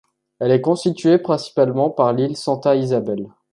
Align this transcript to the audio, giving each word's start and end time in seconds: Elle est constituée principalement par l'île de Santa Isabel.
Elle 0.39 0.49
est 0.49 0.61
constituée 0.61 1.19
principalement 1.19 1.91
par 1.91 2.11
l'île 2.13 2.31
de 2.31 2.35
Santa 2.35 2.75
Isabel. 2.75 3.27